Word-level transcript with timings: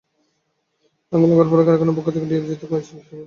আগুন 1.11 1.27
লাগার 1.31 1.47
পরপরই 1.47 1.65
কারখানার 1.67 1.95
পক্ষ 1.97 2.07
থেকে 2.07 2.27
ডিইপিজেডের 2.29 2.59
ফায়ার 2.61 2.83
সার্ভিসে 2.83 2.99
খবর 2.99 3.07
দেওয়া 3.07 3.09
হয়। 3.09 3.19